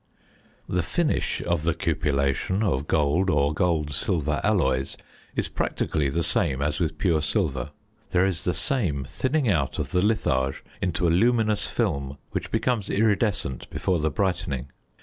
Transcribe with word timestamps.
The 0.67 0.81
finish 0.81 1.43
of 1.43 1.61
the 1.61 1.75
cupellation 1.75 2.63
of 2.63 2.87
gold 2.87 3.29
or 3.29 3.53
gold 3.53 3.93
silver 3.93 4.41
alloys 4.43 4.97
is 5.35 5.47
practically 5.47 6.09
the 6.09 6.23
same 6.23 6.59
as 6.59 6.79
with 6.79 6.97
pure 6.97 7.21
silver; 7.21 7.69
there 8.09 8.25
is 8.25 8.43
the 8.43 8.55
same 8.55 9.03
thinning 9.03 9.47
out 9.47 9.77
of 9.77 9.91
the 9.91 10.01
litharge 10.03 10.63
into 10.81 11.07
a 11.07 11.11
luminous 11.13 11.67
film 11.67 12.17
which 12.31 12.49
becomes 12.49 12.89
iridescent 12.89 13.69
before 13.69 13.99
the 13.99 14.09
brightening. 14.09 14.71